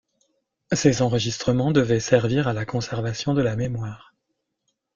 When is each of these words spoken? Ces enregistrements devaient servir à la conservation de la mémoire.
Ces 0.71 1.03
enregistrements 1.03 1.69
devaient 1.69 1.99
servir 1.99 2.47
à 2.47 2.53
la 2.53 2.65
conservation 2.65 3.35
de 3.35 3.43
la 3.43 3.55
mémoire. 3.55 4.15